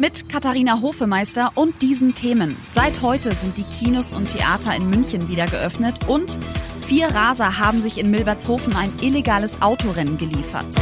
[0.00, 2.56] Mit Katharina Hofemeister und diesen Themen.
[2.72, 6.38] Seit heute sind die Kinos und Theater in München wieder geöffnet und
[6.86, 10.72] vier Raser haben sich in Milbertshofen ein illegales Autorennen geliefert.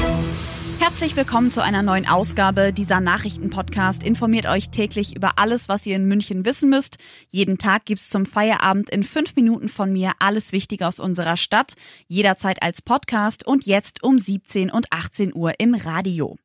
[0.79, 4.05] Herzlich willkommen zu einer neuen Ausgabe dieser Nachrichtenpodcast.
[4.05, 6.99] Informiert euch täglich über alles, was ihr in München wissen müsst.
[7.29, 11.73] Jeden Tag gibt's zum Feierabend in fünf Minuten von mir alles Wichtige aus unserer Stadt.
[12.07, 16.37] Jederzeit als Podcast und jetzt um 17 und 18 Uhr im Radio.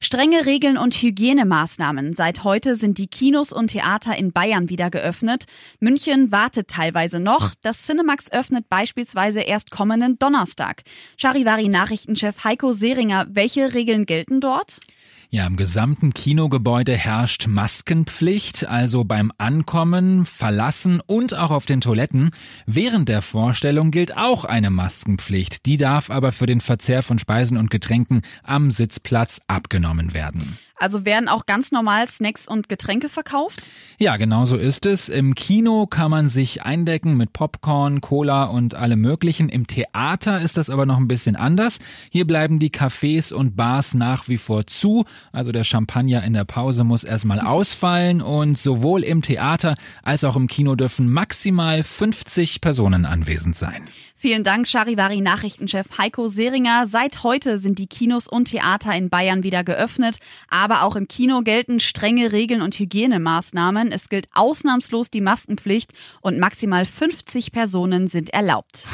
[0.00, 2.14] Strenge Regeln und Hygienemaßnahmen.
[2.14, 5.46] Seit heute sind die Kinos und Theater in Bayern wieder geöffnet.
[5.80, 7.52] München wartet teilweise noch.
[7.62, 10.82] Das Cinemax öffnet beispielsweise erst kommenden Donnerstag.
[11.16, 14.78] Charivari Nachrichtenchef Heiko Seringer, welche Regeln gelten dort?
[15.30, 22.30] Ja, im gesamten Kinogebäude herrscht Maskenpflicht, also beim Ankommen, Verlassen und auch auf den Toiletten.
[22.64, 25.66] Während der Vorstellung gilt auch eine Maskenpflicht.
[25.66, 30.56] Die darf aber für den Verzehr von Speisen und Getränken am Sitzplatz abgenommen werden.
[30.80, 33.68] Also werden auch ganz normal Snacks und Getränke verkauft?
[33.98, 35.08] Ja, genau so ist es.
[35.08, 39.48] Im Kino kann man sich eindecken mit Popcorn, Cola und allem möglichen.
[39.48, 41.78] Im Theater ist das aber noch ein bisschen anders.
[42.10, 45.04] Hier bleiben die Cafés und Bars nach wie vor zu.
[45.32, 50.36] Also der Champagner in der Pause muss erstmal ausfallen und sowohl im Theater als auch
[50.36, 53.84] im Kino dürfen maximal 50 Personen anwesend sein.
[54.20, 56.88] Vielen Dank, Charivari Nachrichtenchef Heiko Seringer.
[56.88, 60.18] Seit heute sind die Kinos und Theater in Bayern wieder geöffnet.
[60.48, 63.92] Aber auch im Kino gelten strenge Regeln und Hygienemaßnahmen.
[63.92, 68.86] Es gilt ausnahmslos die Maskenpflicht und maximal 50 Personen sind erlaubt.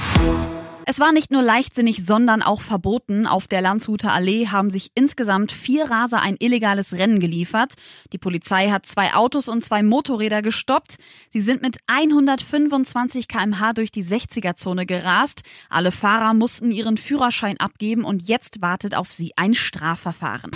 [0.86, 3.26] Es war nicht nur leichtsinnig, sondern auch verboten.
[3.26, 7.74] Auf der Landshuter Allee haben sich insgesamt vier Raser ein illegales Rennen geliefert.
[8.12, 10.96] Die Polizei hat zwei Autos und zwei Motorräder gestoppt.
[11.32, 15.42] Sie sind mit 125 kmh durch die 60er-Zone gerast.
[15.70, 20.50] Alle Fahrer mussten ihren Führerschein abgeben und jetzt wartet auf sie ein Strafverfahren.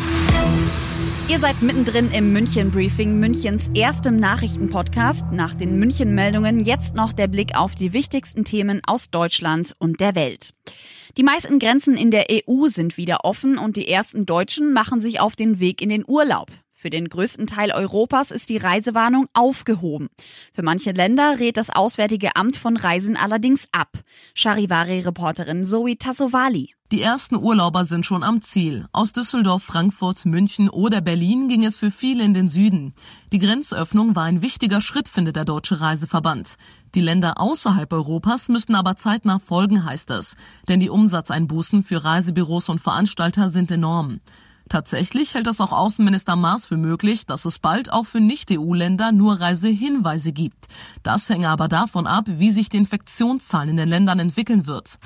[1.28, 5.26] Ihr seid mittendrin im München Briefing, Münchens erstem Nachrichtenpodcast.
[5.30, 10.00] Nach den München Meldungen jetzt noch der Blick auf die wichtigsten Themen aus Deutschland und
[10.00, 10.54] der Welt.
[11.18, 15.20] Die meisten Grenzen in der EU sind wieder offen und die ersten Deutschen machen sich
[15.20, 16.48] auf den Weg in den Urlaub.
[16.72, 20.08] Für den größten Teil Europas ist die Reisewarnung aufgehoben.
[20.54, 23.98] Für manche Länder rät das Auswärtige Amt von Reisen allerdings ab.
[24.34, 26.77] Charivari-Reporterin Zoe Tassovali.
[26.90, 28.88] Die ersten Urlauber sind schon am Ziel.
[28.92, 32.94] Aus Düsseldorf, Frankfurt, München oder Berlin ging es für viele in den Süden.
[33.30, 36.56] Die Grenzöffnung war ein wichtiger Schritt, findet der Deutsche Reiseverband.
[36.94, 40.34] Die Länder außerhalb Europas müssten aber zeitnah folgen, heißt es.
[40.66, 44.20] Denn die Umsatzeinbußen für Reisebüros und Veranstalter sind enorm.
[44.70, 49.40] Tatsächlich hält es auch Außenminister Maas für möglich, dass es bald auch für Nicht-EU-Länder nur
[49.40, 50.68] Reisehinweise gibt.
[51.02, 54.98] Das hänge aber davon ab, wie sich die Infektionszahlen in den Ländern entwickeln wird.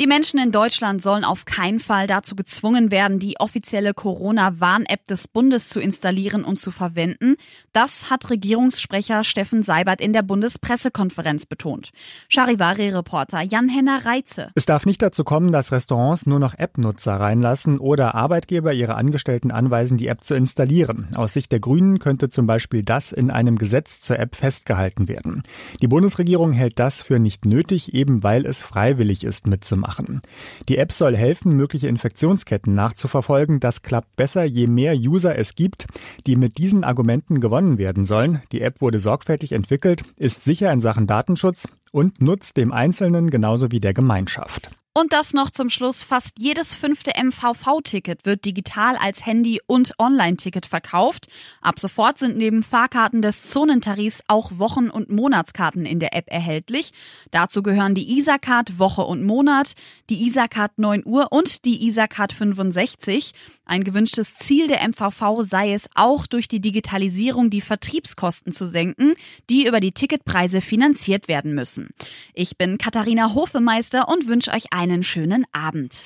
[0.00, 5.28] Die Menschen in Deutschland sollen auf keinen Fall dazu gezwungen werden, die offizielle Corona-Warn-App des
[5.28, 7.36] Bundes zu installieren und zu verwenden.
[7.72, 11.90] Das hat Regierungssprecher Steffen Seibert in der Bundespressekonferenz betont.
[12.28, 14.50] Charivari-Reporter Jan-Henner Reitze.
[14.56, 19.52] Es darf nicht dazu kommen, dass Restaurants nur noch App-Nutzer reinlassen oder Arbeitgeber ihre Angestellten
[19.52, 21.10] anweisen, die App zu installieren.
[21.14, 25.44] Aus Sicht der Grünen könnte zum Beispiel das in einem Gesetz zur App festgehalten werden.
[25.80, 30.22] Die Bundesregierung hält das für nicht nötig, eben weil es freiwillig ist mitzumachen machen.
[30.68, 33.60] Die App soll helfen, mögliche Infektionsketten nachzuverfolgen.
[33.60, 35.86] Das klappt besser, je mehr User es gibt,
[36.26, 38.42] die mit diesen Argumenten gewonnen werden sollen.
[38.50, 43.70] Die App wurde sorgfältig entwickelt, ist sicher in Sachen Datenschutz und nutzt dem Einzelnen genauso
[43.70, 44.70] wie der Gemeinschaft.
[44.96, 46.04] Und das noch zum Schluss.
[46.04, 51.26] Fast jedes fünfte MVV-Ticket wird digital als Handy- und Online-Ticket verkauft.
[51.60, 56.92] Ab sofort sind neben Fahrkarten des Zonentarifs auch Wochen- und Monatskarten in der App erhältlich.
[57.32, 59.72] Dazu gehören die Isacard Woche und Monat,
[60.10, 63.32] die Isacard 9 Uhr und die Isacard 65.
[63.64, 69.14] Ein gewünschtes Ziel der MVV sei es auch durch die Digitalisierung die Vertriebskosten zu senken,
[69.50, 71.88] die über die Ticketpreise finanziert werden müssen.
[72.32, 76.04] Ich bin Katharina Hofemeister und wünsche euch einen einen schönen Abend.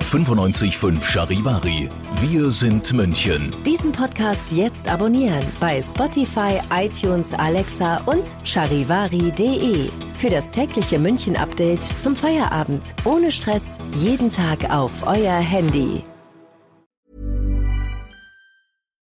[0.00, 1.88] 95.5 Charivari.
[2.20, 3.52] Wir sind München.
[3.66, 9.88] Diesen Podcast jetzt abonnieren bei Spotify, iTunes, Alexa und charivari.de.
[10.14, 12.94] Für das tägliche München-Update zum Feierabend.
[13.04, 13.76] Ohne Stress.
[13.96, 16.04] Jeden Tag auf euer Handy.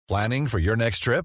[0.06, 1.24] Planning for your next trip?